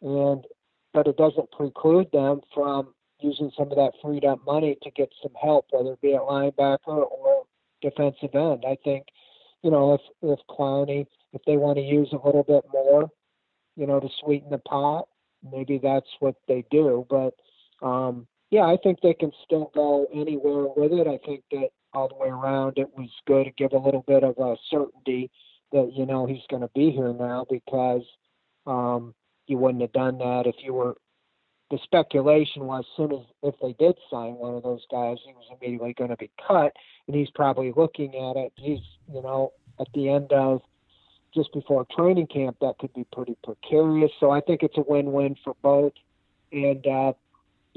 And 0.01 0.45
but 0.93 1.07
it 1.07 1.17
doesn't 1.17 1.51
preclude 1.51 2.11
them 2.11 2.41
from 2.53 2.93
using 3.19 3.51
some 3.57 3.69
of 3.71 3.77
that 3.77 3.91
freed 4.01 4.25
up 4.25 4.39
money 4.45 4.77
to 4.81 4.91
get 4.91 5.09
some 5.21 5.33
help, 5.41 5.67
whether 5.71 5.93
it 5.93 6.01
be 6.01 6.15
at 6.15 6.21
linebacker 6.21 6.79
or 6.87 7.43
defensive 7.81 8.33
end. 8.33 8.63
I 8.65 8.77
think, 8.83 9.07
you 9.61 9.71
know, 9.71 9.93
if 9.93 10.01
if 10.21 10.39
Clowney, 10.49 11.05
if 11.33 11.41
they 11.45 11.57
want 11.57 11.77
to 11.77 11.83
use 11.83 12.09
a 12.13 12.25
little 12.25 12.43
bit 12.43 12.63
more, 12.71 13.09
you 13.75 13.85
know, 13.87 13.99
to 13.99 14.07
sweeten 14.21 14.49
the 14.49 14.57
pot, 14.59 15.07
maybe 15.51 15.79
that's 15.81 16.09
what 16.19 16.35
they 16.47 16.63
do. 16.71 17.05
But 17.09 17.33
um, 17.85 18.27
yeah, 18.49 18.63
I 18.63 18.77
think 18.81 18.99
they 19.01 19.13
can 19.13 19.31
still 19.43 19.71
go 19.73 20.07
anywhere 20.13 20.67
with 20.75 20.93
it. 20.93 21.07
I 21.07 21.19
think 21.25 21.43
that 21.51 21.69
all 21.93 22.07
the 22.07 22.15
way 22.15 22.29
around, 22.29 22.77
it 22.77 22.89
was 22.97 23.09
good 23.25 23.45
to 23.45 23.51
give 23.51 23.73
a 23.73 23.77
little 23.77 24.03
bit 24.07 24.23
of 24.23 24.37
a 24.37 24.55
certainty 24.69 25.29
that 25.71 25.91
you 25.93 26.05
know 26.05 26.25
he's 26.25 26.45
going 26.49 26.61
to 26.61 26.69
be 26.73 26.91
here 26.91 27.13
now 27.13 27.45
because 27.49 28.03
um, 28.65 29.13
you 29.47 29.57
wouldn't 29.57 29.81
have 29.81 29.91
done 29.93 30.17
that 30.19 30.43
if 30.45 30.55
you 30.63 30.73
were. 30.73 30.95
The 31.69 31.79
speculation 31.83 32.63
was 32.63 32.85
soon 32.95 33.11
as 33.11 33.25
if 33.43 33.55
they 33.61 33.73
did 33.73 33.97
sign 34.09 34.35
one 34.35 34.55
of 34.55 34.63
those 34.63 34.85
guys, 34.89 35.17
he 35.25 35.33
was 35.33 35.43
immediately 35.51 35.93
going 35.93 36.11
to 36.11 36.15
be 36.15 36.31
cut, 36.47 36.71
and 37.07 37.15
he's 37.15 37.29
probably 37.31 37.73
looking 37.75 38.15
at 38.15 38.37
it. 38.37 38.53
He's 38.55 38.79
you 39.13 39.21
know 39.21 39.51
at 39.79 39.87
the 39.93 40.09
end 40.09 40.31
of 40.31 40.61
just 41.35 41.51
before 41.51 41.85
training 41.93 42.27
camp, 42.27 42.55
that 42.61 42.77
could 42.79 42.93
be 42.93 43.05
pretty 43.11 43.35
precarious. 43.43 44.11
So 44.19 44.31
I 44.31 44.39
think 44.39 44.63
it's 44.63 44.77
a 44.77 44.83
win-win 44.87 45.35
for 45.43 45.55
both, 45.61 45.91
and 46.53 46.87
uh, 46.87 47.13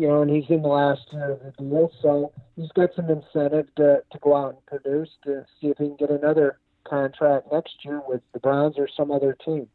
you 0.01 0.09
know, 0.09 0.23
and 0.23 0.31
he's 0.31 0.49
in 0.49 0.63
the 0.63 0.69
last 0.69 1.03
year 1.13 1.33
of 1.33 1.41
the 1.41 1.53
deal, 1.63 1.93
so 2.01 2.33
he's 2.57 2.73
got 2.73 2.89
some 2.97 3.11
incentive 3.11 3.67
to 3.77 4.03
to 4.11 4.19
go 4.23 4.35
out 4.35 4.55
and 4.55 4.67
produce 4.67 5.11
to 5.25 5.45
see 5.61 5.67
if 5.67 5.77
he 5.77 5.89
can 5.89 5.97
get 5.97 6.11
another 6.11 6.59
contract 6.85 7.49
next 7.53 7.75
year 7.85 8.01
with 8.09 8.23
the 8.33 8.41
Browns 8.41 8.77
or 8.79 8.89
some 8.97 9.11
other 9.11 9.37
team. 9.45 9.69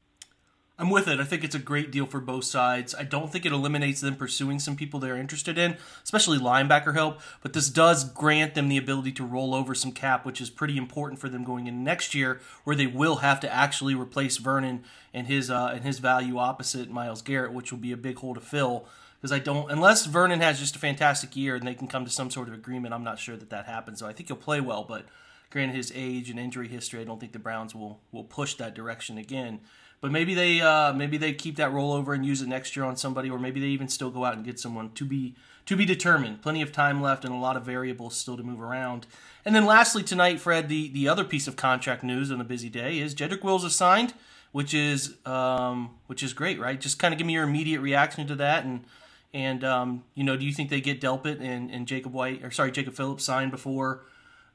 I'm 0.77 0.89
with 0.89 1.07
it. 1.07 1.21
I 1.21 1.23
think 1.23 1.45
it's 1.45 1.55
a 1.55 1.59
great 1.59 1.89
deal 1.89 2.05
for 2.05 2.19
both 2.19 2.43
sides. 2.43 2.93
I 2.93 3.03
don't 3.03 3.31
think 3.31 3.45
it 3.45 3.53
eliminates 3.53 4.01
them 4.01 4.17
pursuing 4.17 4.59
some 4.59 4.75
people 4.75 4.99
they're 4.99 5.15
interested 5.15 5.57
in, 5.57 5.77
especially 6.03 6.37
linebacker 6.37 6.93
help, 6.93 7.21
but 7.41 7.53
this 7.53 7.69
does 7.69 8.03
grant 8.03 8.55
them 8.55 8.67
the 8.67 8.77
ability 8.77 9.13
to 9.13 9.25
roll 9.25 9.55
over 9.55 9.73
some 9.73 9.93
cap, 9.93 10.25
which 10.25 10.41
is 10.41 10.49
pretty 10.49 10.75
important 10.77 11.21
for 11.21 11.29
them 11.29 11.45
going 11.45 11.67
in 11.67 11.85
next 11.85 12.13
year, 12.13 12.41
where 12.65 12.75
they 12.75 12.87
will 12.87 13.17
have 13.17 13.39
to 13.39 13.53
actually 13.53 13.95
replace 13.95 14.35
Vernon 14.35 14.83
and 15.13 15.27
his 15.27 15.49
uh, 15.49 15.71
and 15.73 15.85
his 15.85 15.99
value 15.99 16.37
opposite 16.37 16.89
Myles 16.89 17.21
Garrett, 17.21 17.53
which 17.53 17.71
will 17.71 17.79
be 17.79 17.93
a 17.93 17.97
big 17.97 18.17
hole 18.17 18.33
to 18.33 18.41
fill. 18.41 18.85
Because 19.21 19.31
I 19.31 19.39
don't, 19.39 19.71
unless 19.71 20.05
Vernon 20.05 20.41
has 20.41 20.59
just 20.59 20.75
a 20.75 20.79
fantastic 20.79 21.37
year 21.37 21.55
and 21.55 21.65
they 21.65 21.73
can 21.73 21.87
come 21.87 22.03
to 22.03 22.11
some 22.11 22.29
sort 22.29 22.49
of 22.49 22.53
agreement, 22.53 22.93
I'm 22.93 23.03
not 23.03 23.17
sure 23.17 23.37
that 23.37 23.49
that 23.49 23.65
happens. 23.65 23.99
So 23.99 24.07
I 24.07 24.13
think 24.13 24.27
he'll 24.27 24.35
play 24.35 24.59
well, 24.59 24.83
but 24.83 25.05
granted 25.49 25.75
his 25.75 25.91
age 25.95 26.29
and 26.29 26.37
injury 26.37 26.67
history, 26.67 26.99
I 26.99 27.05
don't 27.05 27.19
think 27.19 27.31
the 27.31 27.39
Browns 27.39 27.73
will 27.73 28.01
will 28.11 28.25
push 28.25 28.55
that 28.55 28.75
direction 28.75 29.17
again. 29.17 29.61
But 30.01 30.11
maybe 30.11 30.33
they 30.33 30.61
uh, 30.61 30.93
maybe 30.93 31.17
they 31.17 31.33
keep 31.33 31.55
that 31.57 31.71
rollover 31.71 32.13
and 32.13 32.25
use 32.25 32.41
it 32.41 32.47
next 32.47 32.75
year 32.75 32.85
on 32.85 32.95
somebody, 32.95 33.29
or 33.29 33.39
maybe 33.39 33.59
they 33.59 33.67
even 33.67 33.87
still 33.87 34.11
go 34.11 34.25
out 34.25 34.35
and 34.35 34.45
get 34.45 34.59
someone 34.59 34.91
to 34.93 35.05
be 35.05 35.35
to 35.65 35.75
be 35.75 35.85
determined. 35.85 36.41
Plenty 36.41 36.61
of 36.61 36.71
time 36.71 37.01
left 37.01 37.25
and 37.25 37.33
a 37.33 37.37
lot 37.37 37.57
of 37.57 37.63
variables 37.63 38.15
still 38.15 38.37
to 38.37 38.43
move 38.43 38.61
around. 38.61 39.07
And 39.43 39.55
then 39.55 39.65
lastly 39.65 40.03
tonight, 40.03 40.39
Fred, 40.39 40.69
the 40.69 40.89
the 40.89 41.07
other 41.07 41.23
piece 41.23 41.47
of 41.47 41.55
contract 41.55 42.03
news 42.03 42.31
on 42.31 42.39
a 42.39 42.43
busy 42.43 42.69
day 42.69 42.99
is 42.99 43.15
Jedrick 43.15 43.43
Wills 43.43 43.63
is 43.63 43.75
signed, 43.75 44.13
which 44.51 44.73
is 44.73 45.15
um, 45.25 45.91
which 46.07 46.21
is 46.21 46.33
great, 46.33 46.59
right? 46.59 46.79
Just 46.79 46.99
kind 46.99 47.13
of 47.13 47.17
give 47.17 47.25
me 47.25 47.33
your 47.33 47.43
immediate 47.43 47.81
reaction 47.81 48.27
to 48.27 48.35
that 48.35 48.65
and. 48.65 48.85
And 49.33 49.65
um, 49.65 50.05
you 50.13 50.23
know, 50.23 50.37
do 50.37 50.45
you 50.45 50.53
think 50.53 50.69
they 50.69 50.79
get 50.79 51.01
Delpit 51.01 51.41
and, 51.41 51.69
and 51.69 51.85
Jacob 51.85 52.13
White 52.13 52.41
or 52.41 52.51
sorry 52.51 52.71
Jacob 52.71 52.93
Phillips 52.93 53.25
signed 53.25 53.51
before 53.51 54.05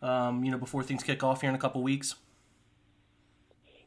um, 0.03 0.45
you 0.45 0.51
know, 0.51 0.59
before 0.59 0.83
things 0.83 1.03
kick 1.03 1.23
off 1.23 1.41
here 1.41 1.51
in 1.51 1.57
a 1.57 1.59
couple 1.59 1.83
weeks? 1.83 2.15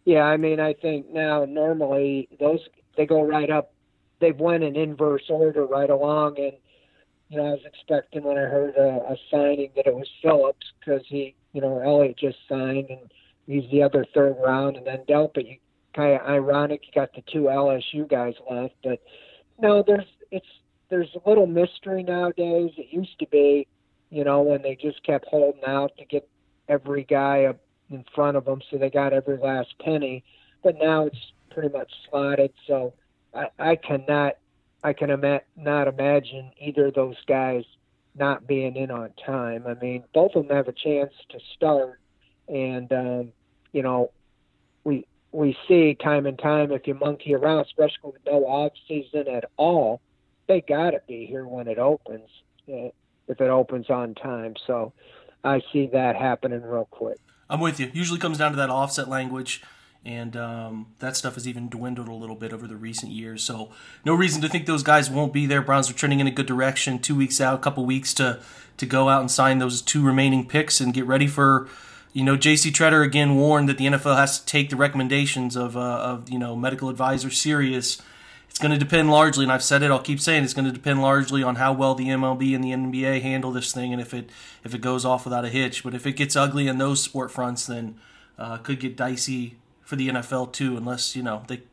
Yeah, 0.06 0.24
I 0.24 0.38
mean, 0.38 0.60
I 0.60 0.74
think 0.74 1.10
now 1.12 1.46
normally 1.46 2.28
those 2.40 2.60
they 2.98 3.06
go 3.06 3.24
right 3.24 3.50
up. 3.50 3.74
They've 4.20 4.40
went 4.40 4.64
in 4.64 4.76
inverse 4.76 5.24
order 5.30 5.66
right 5.66 5.90
along, 5.90 6.38
and 6.38 6.54
you 7.30 7.38
know, 7.38 7.48
I 7.48 7.52
was 7.52 7.66
expecting 7.66 8.24
when 8.24 8.38
I 8.38 8.42
heard 8.42 8.76
a, 8.76 9.12
a 9.12 9.16
signing 9.32 9.72
that 9.76 9.88
it 9.88 9.96
was 9.96 10.10
Phillips 10.22 10.66
because 10.80 11.02
he, 11.08 11.36
you 11.54 11.62
know, 11.62 11.80
Elliott 11.80 12.18
just 12.18 12.38
signed 12.48 12.90
and 12.90 13.12
he's 13.48 13.70
the 13.72 13.84
other 13.84 14.06
third 14.14 14.36
round, 14.44 14.78
and 14.78 14.86
then 14.86 15.00
Delpit. 15.08 15.48
You 15.48 15.58
kind 15.96 16.20
of 16.20 16.28
ironic 16.28 16.82
you 16.86 16.94
got 16.94 17.14
the 17.14 17.24
two 17.32 17.44
LSU 17.44 18.10
guys 18.10 18.34
left, 18.50 18.76
but 18.84 19.00
no, 19.62 19.84
there's 19.86 20.08
it's 20.32 20.48
there's 20.90 21.16
a 21.16 21.30
little 21.30 21.48
mystery 21.48 22.04
nowadays. 22.04 22.72
It 22.78 22.88
used 22.92 23.18
to 23.20 23.28
be 23.28 23.68
you 24.14 24.24
know, 24.24 24.44
when 24.44 24.62
they 24.62 24.78
just 24.80 25.04
kept 25.04 25.26
holding 25.28 25.64
out 25.66 25.92
to 25.98 26.06
get 26.06 26.30
every 26.70 27.04
guy 27.04 27.46
up 27.46 27.58
in 27.94 28.06
front 28.14 28.38
of 28.38 28.46
them, 28.46 28.62
so 28.70 28.78
they 28.78 28.90
got 28.90 29.14
every 29.14 29.38
last 29.38 29.74
penny. 29.80 30.24
But 30.64 30.76
now 30.80 31.06
it's 31.06 31.32
pretty 31.52 31.70
much 31.70 31.92
slotted, 32.10 32.54
so 32.68 32.94
I, 33.34 33.48
I 33.60 33.76
cannot, 33.76 34.38
I 34.84 34.94
can 34.94 35.10
ima- 35.10 35.42
not 35.56 35.88
imagine 35.88 36.52
either 36.60 36.88
of 36.88 36.94
those 36.96 37.18
guys 37.28 37.64
not 38.16 38.48
being 38.48 38.76
in 38.76 38.92
on 38.92 39.12
time. 39.26 39.66
I 39.68 39.74
mean, 39.76 40.04
both 40.14 40.36
of 40.36 40.48
them 40.48 40.56
have 40.56 40.68
a 40.68 40.74
chance 40.74 41.14
to 41.30 41.40
start, 41.56 42.00
and 42.48 42.92
um, 42.92 43.34
you 43.72 43.82
know, 43.82 44.12
we 44.84 45.06
we 45.32 45.58
see 45.68 45.96
time 45.96 46.26
and 46.26 46.38
time 46.38 46.72
if 46.72 46.88
you 46.88 46.94
monkey 46.94 47.34
around, 47.34 47.66
especially 47.66 48.12
with 48.12 48.22
no 48.26 48.46
off 48.46 48.74
season 48.88 49.28
at 49.28 49.46
all, 49.58 50.02
they 50.48 50.62
got 50.62 50.92
to 50.92 51.02
be 51.08 51.26
here 51.26 51.46
when 51.46 51.68
it 51.68 51.80
opens 51.80 52.30
if 52.68 52.94
it 53.28 53.50
opens 53.50 53.90
on 53.90 54.16
time. 54.16 54.54
So 54.68 54.94
I 55.44 55.62
see 55.72 55.90
that 55.94 56.16
happening 56.16 56.62
real 56.62 56.88
quick. 56.90 57.20
I'm 57.54 57.60
with 57.60 57.80
you. 57.80 57.92
Usually 57.94 58.20
comes 58.20 58.40
down 58.40 58.50
to 58.50 58.58
that 58.58 58.72
offset 58.72 59.08
language, 59.08 59.62
and 60.04 60.36
um, 60.36 60.88
that 60.98 61.16
stuff 61.16 61.36
has 61.36 61.48
even 61.48 61.70
dwindled 61.70 62.08
a 62.08 62.14
little 62.14 62.36
bit 62.36 62.52
over 62.52 62.66
the 62.68 62.76
recent 62.76 63.12
years. 63.12 63.44
So 63.44 63.70
no 64.04 64.16
reason 64.16 64.42
to 64.42 64.50
think 64.50 64.66
those 64.66 64.82
guys 64.82 65.08
won't 65.08 65.32
be 65.32 65.46
there. 65.46 65.62
Browns 65.62 65.88
are 65.88 65.94
trending 65.94 66.20
in 66.20 66.26
a 66.26 66.32
good 66.32 66.48
direction. 66.48 66.98
Two 66.98 67.16
weeks 67.16 67.40
out, 67.40 67.54
a 67.54 67.62
couple 67.62 67.86
weeks 67.86 68.12
to 68.16 68.42
to 68.78 68.86
go 68.88 69.08
out 69.08 69.22
and 69.22 69.30
sign 69.30 69.60
those 69.60 69.84
two 69.84 70.04
remaining 70.04 70.48
picks 70.48 70.82
and 70.82 70.96
get 70.96 71.06
ready 71.06 71.28
for. 71.28 71.70
You 72.12 72.24
know, 72.24 72.38
J.C. 72.38 72.72
Tretter 72.72 73.04
again 73.04 73.38
warned 73.38 73.68
that 73.70 73.80
the 73.80 73.86
NFL 73.86 74.18
has 74.18 74.40
to 74.40 74.46
take 74.46 74.70
the 74.70 74.76
recommendations 74.76 75.56
of, 75.56 75.76
uh, 75.76 75.80
of 75.80 76.30
you 76.30 76.38
know 76.38 76.56
medical 76.56 76.90
advisors 76.90 77.40
serious 77.40 78.02
it's 78.54 78.60
going 78.60 78.72
to 78.72 78.78
depend 78.78 79.10
largely, 79.10 79.46
and 79.46 79.52
I've 79.52 79.64
said 79.64 79.82
it, 79.82 79.90
I'll 79.90 79.98
keep 79.98 80.20
saying 80.20 80.44
it's 80.44 80.54
going 80.54 80.68
to 80.68 80.72
depend 80.72 81.02
largely 81.02 81.42
on 81.42 81.56
how 81.56 81.74
well 81.74 81.96
the 81.96 82.10
MLB 82.10 82.54
and 82.54 82.64
the 82.64 82.70
NBA 82.70 83.24
handle 83.24 83.52
this 83.52 83.74
thing, 83.74 83.92
and 83.92 84.00
if 84.00 84.14
it 84.14 84.30
if 84.64 84.76
it 84.76 84.80
goes 84.80 85.06
off 85.06 85.26
without 85.26 85.44
a 85.44 85.50
hitch. 85.50 85.84
But 85.84 85.96
if 85.96 86.06
it 86.06 86.12
gets 86.12 86.36
ugly 86.36 86.68
in 86.68 86.78
those 86.78 87.02
sport 87.02 87.32
fronts, 87.32 87.66
then 87.66 87.96
uh, 88.38 88.58
could 88.58 88.80
get 88.80 88.96
dicey 88.96 89.56
for 89.82 89.96
the 89.96 90.08
NFL 90.08 90.54
too, 90.54 90.78
unless 90.78 91.16
you 91.16 91.24
know 91.24 91.42
they. 91.48 91.64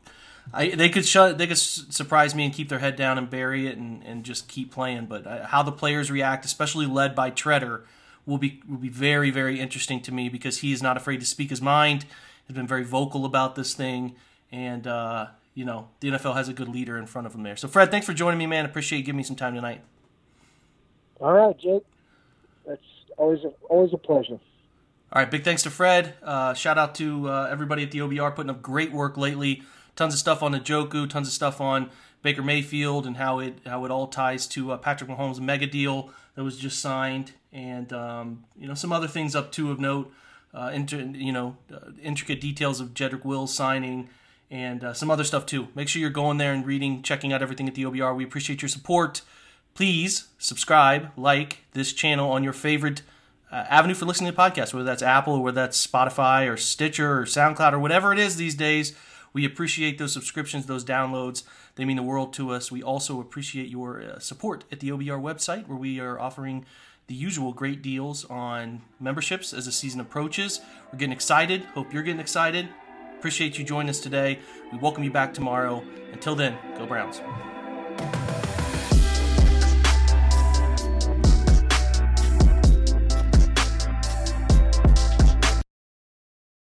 I, 0.54 0.70
they 0.70 0.88
could 0.88 1.04
shut. 1.04 1.37
They 1.37 1.46
could 1.46 1.58
surprise 1.58 2.34
me 2.34 2.46
and 2.46 2.54
keep 2.54 2.70
their 2.70 2.78
head 2.78 2.96
down 2.96 3.18
and 3.18 3.28
bury 3.28 3.66
it 3.66 3.76
and, 3.76 4.02
and 4.02 4.25
just 4.25 4.49
keep 4.49 4.72
playing. 4.72 5.04
But 5.04 5.26
uh, 5.26 5.46
how 5.46 5.62
the 5.62 5.70
players 5.70 6.10
react, 6.10 6.46
especially 6.46 6.87
led 6.87 7.14
by 7.14 7.30
Tretter, 7.30 7.82
will 8.25 8.38
be 8.38 8.62
will 8.66 8.78
be 8.78 8.88
very 8.88 9.30
very 9.30 9.60
interesting 9.60 10.00
to 10.00 10.12
me 10.12 10.30
because 10.30 10.58
he 10.58 10.72
is 10.72 10.82
not 10.82 10.96
afraid 10.96 11.20
to 11.20 11.26
speak 11.26 11.50
his 11.50 11.60
mind. 11.60 12.06
Has 12.49 12.56
been 12.56 12.66
very 12.66 12.84
vocal 12.84 13.26
about 13.26 13.54
this 13.54 13.75
thing, 13.75 14.14
and 14.50 14.87
uh, 14.87 15.26
you 15.61 15.67
know, 15.67 15.88
the 16.00 16.09
NFL 16.09 16.37
has 16.37 16.49
a 16.49 16.55
good 16.55 16.71
leader 16.71 16.97
in 16.97 17.05
front 17.05 17.26
of 17.26 17.35
them 17.35 17.43
there. 17.43 17.55
So, 17.55 17.69
Fred, 17.69 17.90
thanks 17.90 18.07
for 18.07 18.14
joining 18.14 18.38
me, 18.38 18.47
man. 18.47 18.64
Appreciate 18.64 19.00
you 19.00 19.05
giving 19.05 19.19
me 19.19 19.23
some 19.23 19.37
time 19.37 19.55
tonight. 19.55 19.83
All 21.21 21.35
right, 21.35 21.55
Jake. 21.59 21.85
That's 22.67 22.81
always 23.19 23.45
a, 23.45 23.49
always 23.69 23.93
a 23.93 23.99
pleasure. 23.99 24.40
All 25.12 25.21
right, 25.21 25.31
big 25.31 25.45
thanks 25.45 25.62
to 25.64 25.71
Fred. 25.71 26.14
Uh, 26.23 26.55
shout 26.55 26.79
out 26.79 26.95
to 26.95 27.29
uh, 27.29 27.49
everybody 27.50 27.83
at 27.83 27.90
the 27.90 27.99
OBR 27.99 28.35
putting 28.35 28.49
up 28.49 28.62
great 28.62 28.90
work 28.90 29.19
lately. 29.19 29.62
Tons 29.97 30.14
of 30.14 30.19
stuff 30.19 30.43
on 30.43 30.55
Njoku, 30.55 31.11
tons 31.11 31.29
of 31.29 31.35
stuff 31.35 31.61
on 31.61 31.90
Baker 32.23 32.43
Mayfield 32.43 33.07
and 33.07 33.19
how 33.19 33.38
it 33.38 33.59
how 33.67 33.85
it 33.85 33.90
all 33.90 34.07
ties 34.07 34.47
to 34.47 34.73
uh, 34.73 34.79
Patrick 34.79 35.11
Mahomes' 35.11 35.40
mega 35.40 35.67
deal 35.67 36.09
that 36.37 36.43
was 36.43 36.57
just 36.57 36.79
signed, 36.79 37.33
and 37.52 37.93
um, 37.93 38.45
you 38.59 38.67
know 38.67 38.73
some 38.73 38.93
other 38.93 39.09
things 39.09 39.37
up 39.37 39.52
too 39.52 39.71
of 39.71 39.79
note. 39.79 40.11
Uh, 40.55 40.71
inter, 40.73 41.00
you 41.00 41.33
know, 41.33 41.59
uh, 41.71 41.90
intricate 42.02 42.40
details 42.40 42.81
of 42.81 42.95
Jedrick 42.95 43.26
Wills 43.26 43.52
signing 43.52 44.09
and 44.50 44.83
uh, 44.83 44.92
some 44.92 45.11
other 45.11 45.25
stuff 45.25 45.47
too. 45.47 45.69
Make 45.75 45.88
sure 45.88 46.00
you're 46.00 46.11
going 46.11 46.38
there 46.38 46.52
and 46.52 46.66
reading, 46.66 47.02
checking 47.02 47.33
out 47.33 47.42
everything 47.42 47.69
at 47.69 47.75
the 47.75 47.85
OBR. 47.85 48.16
We 48.16 48.25
appreciate 48.25 48.62
your 48.62 48.69
support. 48.69 49.23
Please 49.75 50.28
subscribe, 50.38 51.11
like 51.16 51.59
this 51.73 51.92
channel 51.92 52.30
on 52.30 52.42
your 52.42 52.52
favorite 52.52 53.02
uh, 53.52 53.66
avenue 53.69 53.95
for 53.95 54.07
listening 54.07 54.33
to 54.33 54.38
podcasts, 54.38 54.75
whether 54.75 54.85
that's 54.85 55.02
Apple 55.02 55.35
or 55.35 55.42
whether 55.42 55.61
that's 55.61 55.87
Spotify 55.87 56.50
or 56.50 56.57
Stitcher 56.57 57.21
or 57.21 57.25
SoundCloud 57.25 57.73
or 57.73 57.78
whatever 57.78 58.12
it 58.12 58.19
is 58.19 58.37
these 58.37 58.54
days. 58.54 58.97
We 59.33 59.45
appreciate 59.45 59.99
those 59.99 60.12
subscriptions, 60.12 60.66
those 60.66 60.85
downloads. 60.85 61.45
They 61.76 61.85
mean 61.85 61.97
the 61.97 62.02
world 62.02 62.33
to 62.35 62.50
us. 62.50 62.73
We 62.73 62.83
also 62.83 63.21
appreciate 63.21 63.69
your 63.69 64.02
uh, 64.02 64.19
support 64.19 64.64
at 64.73 64.80
the 64.80 64.90
OBR 64.90 65.21
website, 65.21 65.69
where 65.69 65.78
we 65.78 66.00
are 66.00 66.19
offering 66.19 66.66
the 67.07 67.14
usual 67.14 67.52
great 67.52 67.80
deals 67.80 68.25
on 68.26 68.83
memberships 68.99 69.52
as 69.52 69.66
the 69.66 69.73
season 69.73 70.00
approaches. 70.00 70.61
We're 70.92 70.99
getting 70.99 71.12
excited. 71.12 71.64
Hope 71.75 71.92
you're 71.92 72.02
getting 72.02 72.21
excited. 72.21 72.69
Appreciate 73.20 73.58
you 73.58 73.64
joining 73.66 73.90
us 73.90 74.00
today. 74.00 74.38
We 74.72 74.78
welcome 74.78 75.04
you 75.04 75.10
back 75.10 75.34
tomorrow. 75.34 75.84
Until 76.10 76.34
then, 76.34 76.56
go 76.78 76.86
Browns. 76.86 77.20